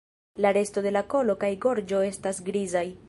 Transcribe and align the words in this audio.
La 0.43 0.51
resto 0.55 0.81
de 0.85 0.93
la 0.95 1.03
kolo 1.13 1.35
kaj 1.45 1.51
gorĝo 1.67 2.01
estas 2.09 2.41
grizaj. 2.49 2.85